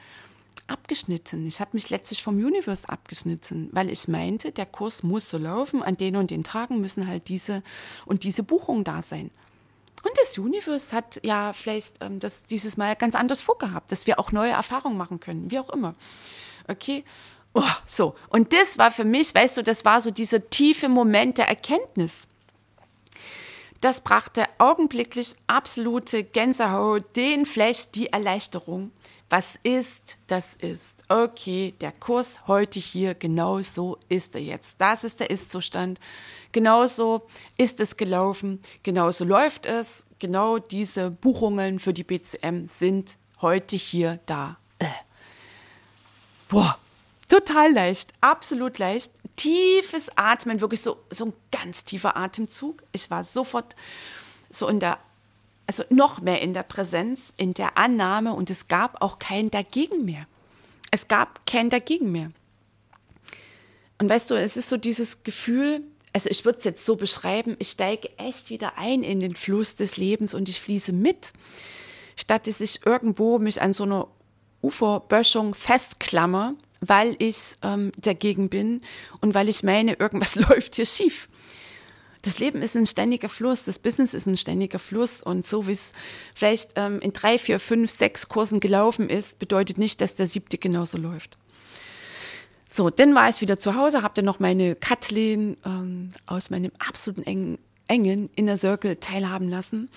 [0.67, 1.45] abgeschnitten.
[1.47, 5.81] Ich habe mich letztlich vom Universe abgeschnitten, weil ich meinte, der Kurs muss so laufen,
[5.81, 7.63] an den und den Tagen müssen halt diese
[8.05, 9.31] und diese Buchungen da sein.
[10.03, 14.19] Und das Universe hat ja vielleicht ähm, das dieses Mal ganz anders vorgehabt, dass wir
[14.19, 15.95] auch neue Erfahrungen machen können, wie auch immer.
[16.69, 17.03] Okay?
[17.53, 18.15] Oh, so.
[18.29, 22.27] Und das war für mich, weißt du, das war so dieser tiefe Moment der Erkenntnis.
[23.81, 28.91] Das brachte augenblicklich absolute Gänsehaut, den Flash, die Erleichterung
[29.29, 30.95] was ist, das ist.
[31.07, 34.81] Okay, der Kurs heute hier, genau so ist er jetzt.
[34.81, 35.99] Das ist der Ist-Zustand.
[36.51, 37.27] Genauso
[37.57, 40.07] ist es gelaufen, genauso läuft es.
[40.17, 44.57] Genau diese Buchungen für die BCM sind heute hier da.
[44.79, 44.87] Äh.
[46.49, 46.77] Boah,
[47.29, 49.13] total leicht, absolut leicht.
[49.37, 52.83] Tiefes Atmen, wirklich so, so ein ganz tiefer Atemzug.
[52.91, 53.75] Ich war sofort
[54.49, 54.99] so in der
[55.69, 60.03] also noch mehr in der Präsenz, in der Annahme und es gab auch kein Dagegen
[60.03, 60.25] mehr.
[60.89, 62.31] Es gab kein Dagegen mehr.
[63.99, 67.55] Und weißt du, es ist so dieses Gefühl, also ich würde es jetzt so beschreiben,
[67.59, 71.33] ich steige echt wieder ein in den Fluss des Lebens und ich fließe mit,
[72.15, 74.07] statt dass ich irgendwo mich an so einer
[74.61, 78.81] Uferböschung festklammer, weil ich ähm, dagegen bin
[79.21, 81.29] und weil ich meine, irgendwas läuft hier schief
[82.21, 85.71] das Leben ist ein ständiger Fluss, das Business ist ein ständiger Fluss und so wie
[85.71, 85.93] es
[86.33, 90.57] vielleicht ähm, in drei, vier, fünf, sechs Kursen gelaufen ist, bedeutet nicht, dass der siebte
[90.57, 91.37] genauso läuft.
[92.67, 96.71] So, dann war ich wieder zu Hause, habe dann noch meine Kathleen ähm, aus meinem
[96.77, 99.89] absoluten engen, engen Inner Circle teilhaben lassen.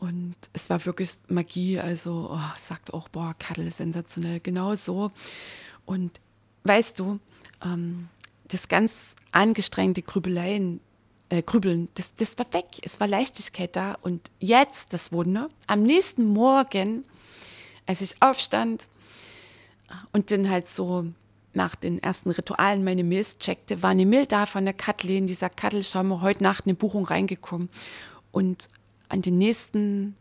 [0.00, 5.12] Und es war wirklich Magie, also oh, sagt auch, boah, Kattel, sensationell, genau so.
[5.84, 6.20] Und
[6.64, 7.20] weißt du,
[7.62, 8.08] ähm,
[8.48, 10.80] das ganz angestrengte Grübeleien,
[11.28, 12.66] äh, Grübeln, das, das war weg.
[12.82, 13.98] Es war Leichtigkeit da.
[14.00, 17.04] Und jetzt das Wunder, am nächsten Morgen,
[17.86, 18.88] als ich aufstand
[20.12, 21.04] und dann halt so
[21.52, 25.34] nach den ersten Ritualen meine Mails checkte, war eine Mail da von der Kathleen, die
[25.34, 27.68] sagt, Kattel, schau mal, heute Nacht eine Buchung reingekommen.
[28.32, 28.68] Und
[29.10, 30.16] an den nächsten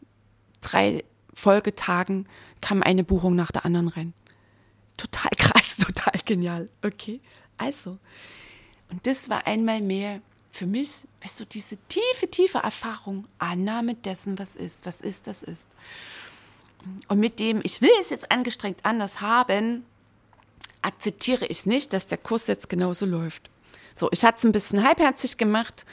[0.62, 2.28] drei Folgetagen
[2.62, 4.14] kam eine Buchung nach der anderen rein.
[4.98, 6.70] Total krass, total genial.
[6.84, 7.22] Okay,
[7.58, 7.98] also.
[8.90, 10.22] Und das war einmal mehr
[10.52, 15.44] für mich, weißt du, diese tiefe, tiefe Erfahrung, Annahme dessen, was ist, was ist, das
[15.44, 15.70] ist.
[17.08, 19.86] Und mit dem, ich will es jetzt angestrengt anders haben,
[20.82, 23.50] akzeptiere ich nicht, dass der Kurs jetzt genauso läuft.
[23.96, 25.86] So, ich hatte es ein bisschen halbherzig gemacht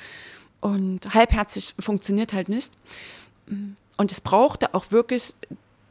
[0.61, 2.73] und halbherzig funktioniert halt nicht.
[3.97, 5.35] Und es brauchte auch wirklich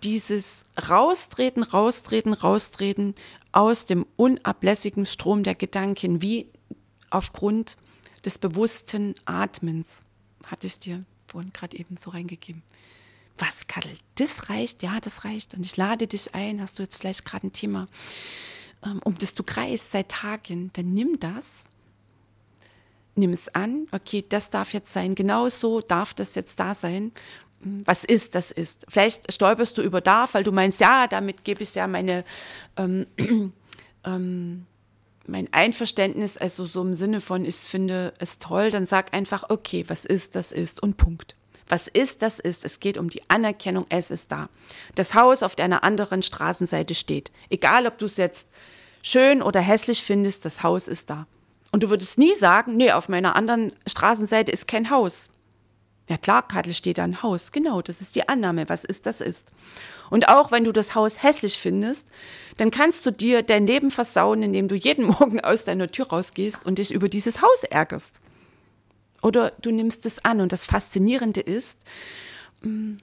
[0.03, 3.15] dieses Raustreten, Raustreten, Raustreten
[3.51, 6.47] aus dem unablässigen Strom der Gedanken, wie
[7.09, 7.77] aufgrund
[8.25, 10.03] des bewussten Atmens.
[10.45, 12.61] Hatte ich dir vorhin gerade eben so reingegeben.
[13.37, 13.97] Was, Kadel?
[14.15, 14.83] Das reicht?
[14.83, 15.55] Ja, das reicht.
[15.55, 17.87] Und ich lade dich ein, hast du jetzt vielleicht gerade ein Thema,
[18.83, 21.65] ähm, um das du kreist seit Tagen, dann nimm das,
[23.15, 27.11] nimm es an, okay, das darf jetzt sein, genau so darf das jetzt da sein.
[27.61, 28.85] Hm, was ist, das ist.
[28.87, 32.23] Vielleicht stolperst du über darf, weil du meinst, ja, damit gebe ich ja meine
[32.77, 33.07] ähm,
[34.05, 34.65] ähm,
[35.27, 39.85] mein Einverständnis, also so im Sinne von, ich finde es toll, dann sag einfach, okay,
[39.87, 41.35] was ist, das ist und Punkt.
[41.67, 42.63] Was ist, das ist.
[42.63, 44.49] Es geht um die Anerkennung, es ist da.
[44.93, 47.31] Das Haus auf deiner anderen Straßenseite steht.
[47.49, 48.49] Egal, ob du es jetzt
[49.01, 51.25] schön oder hässlich findest, das Haus ist da.
[51.75, 55.29] Und du würdest nie sagen, nee, auf meiner anderen Straßenseite ist kein Haus.
[56.09, 57.51] Ja klar, Kadel steht da ein Haus.
[57.51, 58.69] Genau, das ist die Annahme.
[58.69, 59.51] Was ist, das ist.
[60.09, 62.07] Und auch wenn du das Haus hässlich findest,
[62.55, 66.65] dann kannst du dir dein Leben versauen, indem du jeden Morgen aus deiner Tür rausgehst
[66.65, 68.21] und dich über dieses Haus ärgerst.
[69.21, 70.39] Oder du nimmst es an.
[70.39, 71.77] Und das Faszinierende ist,
[72.61, 72.99] mm,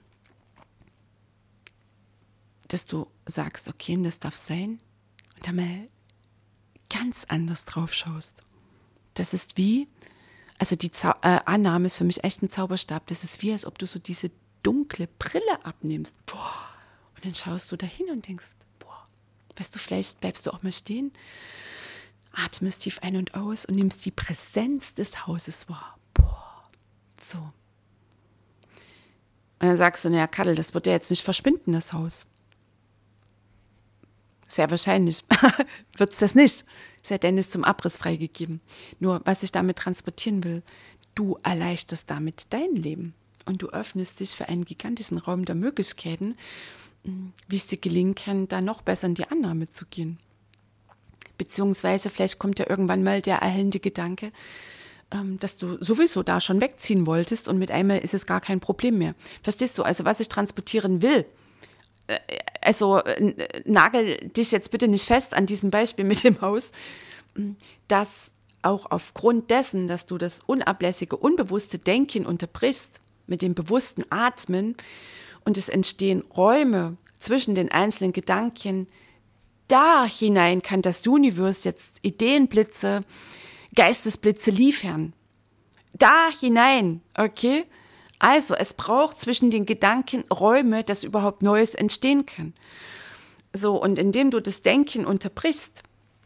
[2.69, 4.81] dass du sagst, okay, das darf sein.
[5.35, 5.87] Und dann mal
[6.89, 8.43] ganz anders drauf schaust.
[9.13, 9.87] Das ist wie,
[10.59, 13.07] also die Zau äh, Annahme ist für mich echt ein Zauberstab.
[13.07, 14.31] Das ist wie, als ob du so diese
[14.63, 16.15] dunkle Brille abnimmst.
[16.25, 16.69] Boah.
[17.15, 19.07] Und dann schaust du dahin und denkst, boah,
[19.57, 21.11] weißt du, vielleicht bleibst du auch mal stehen,
[22.31, 25.97] atmest tief ein und aus und nimmst die Präsenz des Hauses wahr.
[26.13, 26.69] Boah.
[27.21, 27.37] So.
[27.37, 32.25] Und dann sagst du, naja, Kadel, das wird ja jetzt nicht verschwinden, das Haus.
[34.47, 35.23] Sehr wahrscheinlich
[35.97, 36.65] wird es das nicht.
[37.03, 38.61] Sei Dennis zum Abriss freigegeben.
[38.99, 40.63] Nur, was ich damit transportieren will,
[41.15, 43.13] du erleichterst damit dein Leben.
[43.45, 46.37] Und du öffnest dich für einen gigantischen Raum der Möglichkeiten,
[47.03, 50.17] hm, wie es dir gelingen kann, da noch besser in die Annahme zu gehen.
[51.37, 54.31] Beziehungsweise vielleicht kommt ja irgendwann mal der erhellende Gedanke,
[55.11, 58.61] ähm, dass du sowieso da schon wegziehen wolltest und mit einmal ist es gar kein
[58.61, 59.13] Problem mehr.
[59.41, 59.83] Verstehst du?
[59.83, 61.25] Also was ich transportieren will,
[62.61, 63.01] also
[63.65, 66.71] nagel dich jetzt bitte nicht fest an diesem Beispiel mit dem Haus,
[67.87, 74.75] dass auch aufgrund dessen, dass du das unablässige, unbewusste Denken unterbrichst mit dem bewussten Atmen
[75.45, 78.87] und es entstehen Räume zwischen den einzelnen Gedanken,
[79.67, 83.03] da hinein kann das Universum jetzt Ideenblitze,
[83.75, 85.13] Geistesblitze liefern.
[85.93, 87.65] Da hinein, okay?
[88.23, 92.53] Also, es braucht zwischen den Gedanken Räume, dass überhaupt Neues entstehen kann.
[93.51, 95.83] So, und indem du das Denken unterbrichst,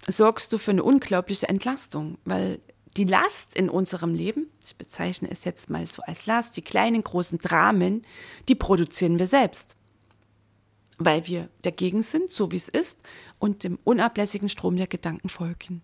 [0.07, 2.59] sorgst du für eine unglaubliche Entlastung, weil
[2.97, 7.03] die Last in unserem Leben, ich bezeichne es jetzt mal so als Last, die kleinen,
[7.03, 8.05] großen Dramen,
[8.47, 9.75] die produzieren wir selbst.
[10.99, 12.99] Weil wir dagegen sind, so wie es ist,
[13.39, 15.81] und dem unablässigen Strom der Gedanken folgen.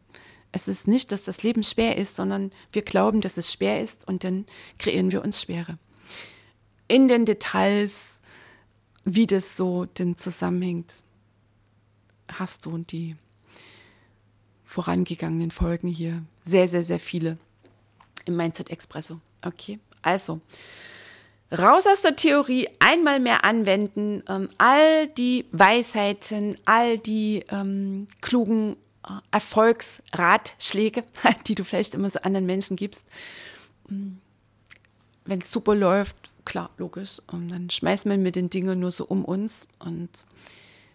[0.51, 4.07] Es ist nicht, dass das Leben schwer ist, sondern wir glauben, dass es schwer ist
[4.07, 4.45] und dann
[4.77, 5.79] kreieren wir uns Schwere
[6.93, 8.19] in den Details,
[9.03, 11.03] wie das so denn zusammenhängt,
[12.31, 13.15] hast du die
[14.63, 16.23] vorangegangenen Folgen hier.
[16.43, 17.39] Sehr, sehr, sehr viele
[18.25, 19.19] im Mindset Expresso.
[19.43, 20.39] Okay, also
[21.51, 28.75] raus aus der Theorie, einmal mehr anwenden, ähm, all die Weisheiten, all die ähm, klugen
[29.03, 31.03] äh, Erfolgsratschläge,
[31.47, 33.03] die du vielleicht immer so anderen Menschen gibst.
[33.89, 34.17] Mm,
[35.25, 37.21] Wenn es super läuft, klar, logisch.
[37.27, 39.67] Und dann schmeißen wir mit den Dingen nur so um uns.
[39.79, 40.25] Und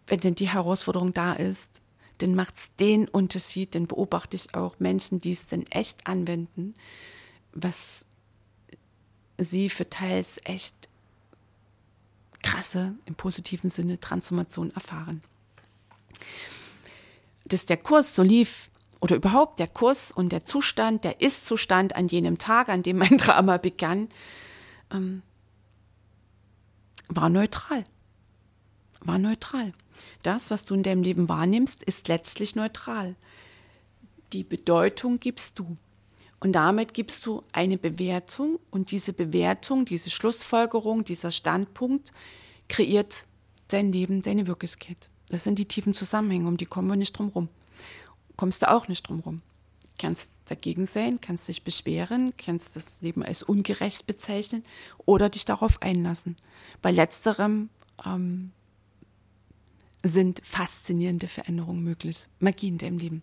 [0.07, 1.81] wenn denn die Herausforderung da ist,
[2.19, 6.75] dann macht es den Unterschied, dann beobachte ich auch Menschen, die es dann echt anwenden,
[7.53, 8.07] was
[9.39, 10.89] sie für teils echt
[12.43, 15.23] krasse, im positiven Sinne, Transformation erfahren.
[17.45, 22.09] Dass der Kurs so lief, oder überhaupt der Kurs und der Zustand, der Ist-Zustand an
[22.09, 24.09] jenem Tag, an dem mein Drama begann,
[24.93, 25.23] ähm,
[27.09, 27.85] war neutral.
[29.01, 29.73] War neutral.
[30.23, 33.17] Das, was du in deinem Leben wahrnimmst, ist letztlich neutral.
[34.33, 35.77] Die Bedeutung gibst du.
[36.41, 42.13] Und damit gibst du eine Bewertung und diese Bewertung, diese Schlussfolgerung, dieser Standpunkt
[42.69, 43.25] kreiert
[43.69, 45.11] dein Leben, deine Wirklichkeit.
[45.31, 47.49] Das sind die tiefen Zusammenhänge, um die kommen wir nicht drum rum.
[48.37, 49.43] Kommst du auch nicht drum rum
[49.99, 54.65] kannst dagegen sein, kannst dich beschweren, kannst das Leben als ungerecht bezeichnen
[55.05, 56.37] oder dich darauf einlassen.
[56.81, 57.69] Bei letzterem
[58.05, 58.53] ähm,
[60.03, 63.23] sind faszinierende Veränderungen möglich, Magie in deinem Leben.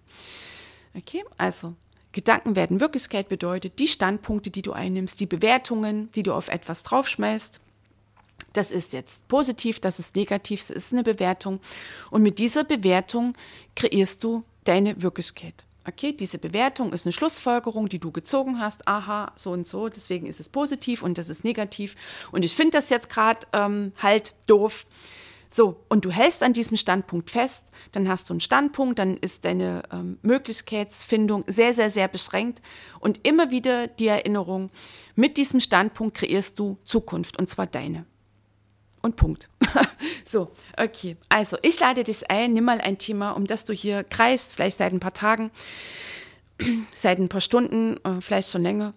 [0.95, 1.75] Okay, also
[2.11, 6.83] Gedanken werden Wirklichkeit bedeutet, die Standpunkte, die du einnimmst, die Bewertungen, die du auf etwas
[6.83, 7.59] draufschmeißt.
[8.53, 11.59] Das ist jetzt positiv, das ist negativ, das ist eine Bewertung.
[12.11, 13.33] Und mit dieser Bewertung
[13.75, 15.65] kreierst du deine Wirklichkeit.
[15.87, 18.87] Okay, diese Bewertung ist eine Schlussfolgerung, die du gezogen hast.
[18.87, 21.95] Aha, so und so, deswegen ist es positiv und das ist negativ.
[22.31, 24.87] Und ich finde das jetzt gerade ähm, halt doof.
[25.51, 29.45] So, und du hältst an diesem Standpunkt fest, dann hast du einen Standpunkt, dann ist
[29.45, 32.61] deine ähm, Möglichkeitsfindung sehr, sehr, sehr beschränkt.
[32.99, 34.71] Und immer wieder die Erinnerung,
[35.15, 38.05] mit diesem Standpunkt kreierst du Zukunft, und zwar deine
[39.05, 39.49] und Punkt.
[40.35, 41.15] so, okay.
[41.29, 44.77] Also, ich lade dich ein, nimm mal ein Thema, um das du hier kreist, vielleicht
[44.77, 45.49] seit ein paar Tagen,
[46.91, 48.93] seit ein paar Stunden, äh, vielleicht schon länger.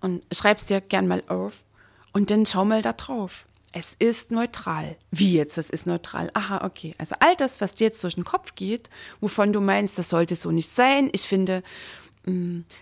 [0.00, 1.64] Und schreib es dir gern mal auf.
[2.12, 3.46] Und dann schau mal da drauf.
[3.72, 4.94] Es ist neutral.
[5.10, 5.58] Wie jetzt?
[5.58, 6.30] Es ist neutral.
[6.34, 6.94] Aha, okay.
[6.98, 8.88] Also all das, was dir jetzt durch den Kopf geht,
[9.20, 11.10] wovon du meinst, das sollte so nicht sein.
[11.12, 11.64] Ich finde,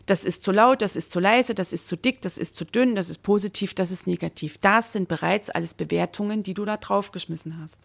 [0.07, 2.65] das ist zu laut, das ist zu leise, das ist zu dick, das ist zu
[2.65, 4.57] dünn, das ist positiv, das ist negativ.
[4.59, 7.79] Das sind bereits alles Bewertungen, die du da draufgeschmissen hast.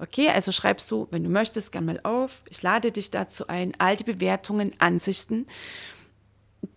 [0.00, 2.42] Okay, also schreibst du, wenn du möchtest, gern mal auf.
[2.50, 5.46] Ich lade dich dazu ein, alte Bewertungen, Ansichten,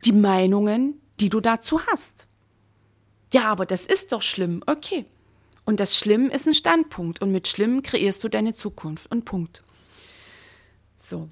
[0.05, 2.27] die Meinungen, die du dazu hast.
[3.33, 4.61] Ja, aber das ist doch schlimm.
[4.67, 5.05] Okay.
[5.65, 7.21] Und das Schlimm ist ein Standpunkt.
[7.21, 9.11] Und mit Schlimm kreierst du deine Zukunft.
[9.11, 9.63] Und Punkt.
[10.97, 11.29] So.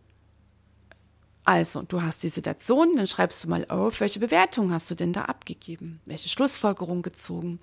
[1.47, 5.13] Also, du hast die Situation, dann schreibst du mal auf, welche Bewertung hast du denn
[5.13, 6.01] da abgegeben?
[6.05, 7.61] Welche Schlussfolgerung gezogen?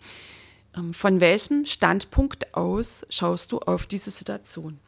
[0.74, 4.80] Ähm, von welchem Standpunkt aus schaust du auf diese Situation?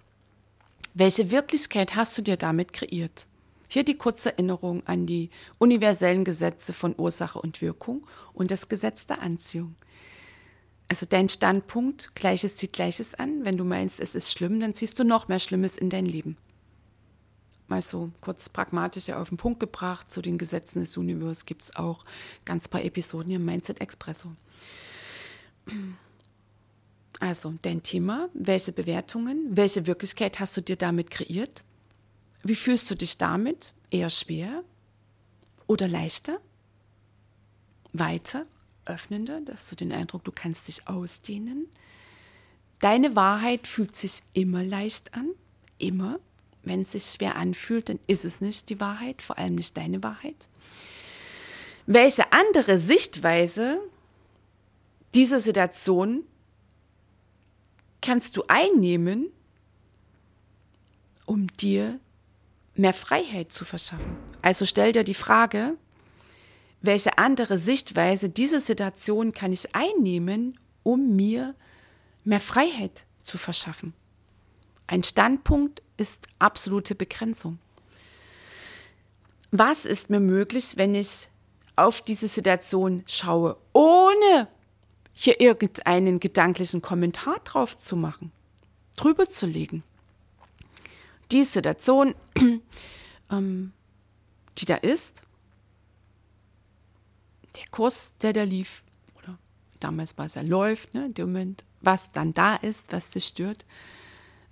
[0.94, 3.26] Welche Wirklichkeit hast du dir damit kreiert?
[3.68, 5.28] Hier die kurze Erinnerung an die
[5.58, 9.74] universellen Gesetze von Ursache und Wirkung und das Gesetz der Anziehung.
[10.88, 13.44] Also dein Standpunkt, Gleiches zieht Gleiches an.
[13.44, 16.38] Wenn du meinst, es ist schlimm, dann ziehst du noch mehr Schlimmes in dein Leben.
[17.68, 21.76] Mal so kurz pragmatisch auf den Punkt gebracht, zu den Gesetzen des Universums gibt es
[21.76, 22.04] auch
[22.44, 24.32] ganz paar Episoden im Mindset Expresso.
[27.18, 31.64] Also dein Thema, welche Bewertungen, welche Wirklichkeit hast du dir damit kreiert?
[32.42, 33.74] Wie fühlst du dich damit?
[33.90, 34.62] Eher schwer
[35.66, 36.38] oder leichter?
[37.92, 38.44] Weiter,
[38.84, 41.66] öffnender, dass du den Eindruck, du kannst dich ausdehnen.
[42.80, 45.30] Deine Wahrheit fühlt sich immer leicht an,
[45.78, 46.18] immer.
[46.66, 50.02] Wenn es sich schwer anfühlt, dann ist es nicht die Wahrheit, vor allem nicht deine
[50.02, 50.48] Wahrheit.
[51.86, 53.78] Welche andere Sichtweise
[55.14, 56.24] dieser Situation
[58.02, 59.28] kannst du einnehmen,
[61.24, 62.00] um dir
[62.74, 64.16] mehr Freiheit zu verschaffen.
[64.42, 65.76] Also stell dir die Frage,
[66.82, 71.54] welche andere Sichtweise diese Situation kann ich einnehmen, um mir
[72.24, 73.94] mehr Freiheit zu verschaffen.
[74.88, 77.58] Ein Standpunkt ist absolute Begrenzung.
[79.50, 81.28] Was ist mir möglich, wenn ich
[81.76, 84.48] auf diese Situation schaue, ohne
[85.12, 88.32] hier irgendeinen gedanklichen Kommentar drauf zu machen,
[88.96, 89.82] drüber zu legen?
[91.30, 92.14] Die Situation
[93.30, 93.72] ähm,
[94.58, 95.22] die da ist,
[97.56, 98.82] der Kurs, der da lief,
[99.18, 99.38] oder
[99.80, 103.64] damals war es er läuft, ne, der Moment, was dann da ist, was dich stört.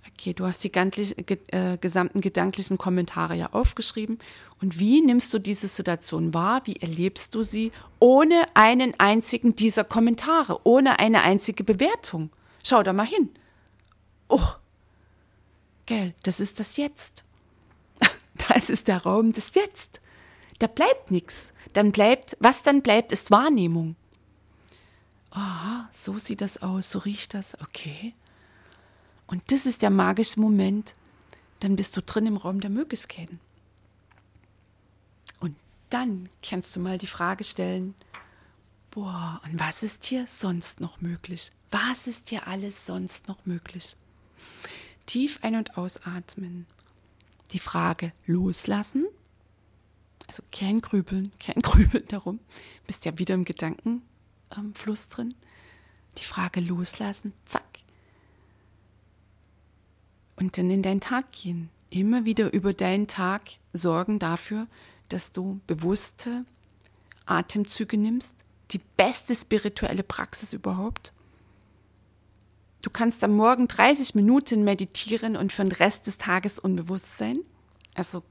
[0.07, 4.19] Okay, du hast die äh, gesamten gedanklichen Kommentare ja aufgeschrieben.
[4.61, 6.61] Und wie nimmst du diese Situation wahr?
[6.65, 12.29] Wie erlebst du sie ohne einen einzigen dieser Kommentare, ohne eine einzige Bewertung?
[12.63, 13.29] Schau da mal hin.
[14.27, 14.47] Oh,
[15.85, 17.23] gell, das ist das Jetzt.
[18.49, 20.01] Das ist der Raum des Jetzt.
[20.59, 21.53] Da bleibt nichts.
[21.73, 23.95] Dann bleibt, was dann bleibt, ist Wahrnehmung.
[25.31, 28.13] Aha, so sieht das aus, so riecht das, okay.
[29.27, 30.95] Und das ist der magische Moment,
[31.59, 33.39] dann bist du drin im Raum der Möglichkeiten.
[35.39, 35.55] Und
[35.89, 37.95] dann kannst du mal die Frage stellen,
[38.91, 41.51] boah, und was ist hier sonst noch möglich?
[41.71, 43.97] Was ist hier alles sonst noch möglich?
[45.05, 46.65] Tief ein- und ausatmen
[47.51, 49.05] die Frage loslassen.
[50.27, 52.39] Also kein Grübeln, kein Grübeln darum.
[52.87, 55.33] Bist ja wieder im Gedankenfluss ähm, drin.
[56.17, 57.74] Die Frage loslassen, zack.
[60.37, 61.69] Und dann in deinen Tag gehen.
[61.89, 64.67] Immer wieder über deinen Tag sorgen dafür,
[65.09, 66.45] dass du bewusste
[67.25, 68.35] Atemzüge nimmst.
[68.71, 71.13] Die beste spirituelle Praxis überhaupt.
[72.81, 77.39] Du kannst am Morgen 30 Minuten meditieren und für den Rest des Tages unbewusst sein,
[77.95, 78.21] also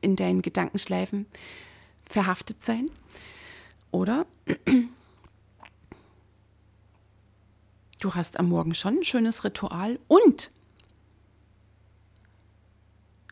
[0.00, 1.26] in deinen Gedankenschleifen
[2.08, 2.90] verhaftet sein.
[3.90, 4.26] Oder
[8.00, 10.50] du hast am Morgen schon ein schönes Ritual und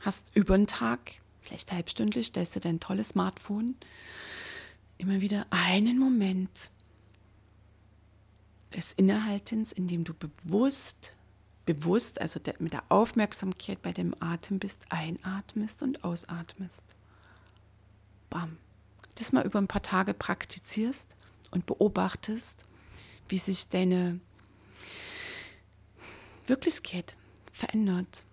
[0.06, 3.74] hast über den Tag, vielleicht halbstündlich, stellst du dein tolles Smartphone,
[4.98, 6.70] immer wieder einen Moment
[8.74, 11.12] des Innehaltens, indem du bewusst,
[11.66, 16.82] bewusst, also mit der Aufmerksamkeit bei dem Atem bist, einatmest und ausatmest.
[18.30, 18.56] Bam.
[19.16, 21.16] Das mal über ein paar Tage praktizierst
[21.50, 22.64] und beobachtest,
[23.28, 24.20] wie sich deine
[26.46, 27.16] Wirklichkeit
[27.50, 28.24] verändert,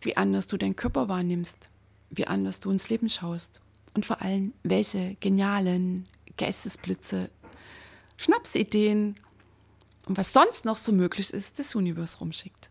[0.00, 1.70] wie anders du deinen Körper wahrnimmst,
[2.10, 3.60] wie anders du ins Leben schaust
[3.94, 6.06] und vor allem, welche genialen
[6.36, 7.30] Geistesblitze,
[8.16, 9.16] Schnapsideen,
[10.06, 12.70] und was sonst noch so möglich ist, das Universum rumschickt.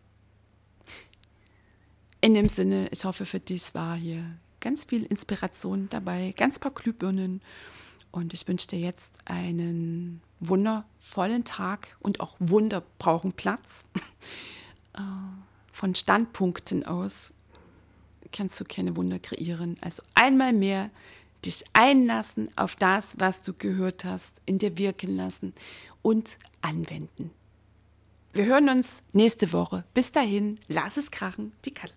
[2.22, 4.24] In dem Sinne, ich hoffe für dich war hier
[4.60, 7.42] ganz viel Inspiration dabei, ganz paar Glühbirnen
[8.10, 13.84] Und ich wünsche dir jetzt einen wundervollen Tag und auch Wunder brauchen Platz.
[15.76, 17.34] Von Standpunkten aus
[18.32, 19.76] kannst du keine Wunder kreieren.
[19.82, 20.88] Also einmal mehr
[21.44, 25.52] dich einlassen auf das, was du gehört hast, in dir wirken lassen
[26.00, 27.30] und anwenden.
[28.32, 29.84] Wir hören uns nächste Woche.
[29.92, 31.92] Bis dahin, lass es krachen, die Kalle.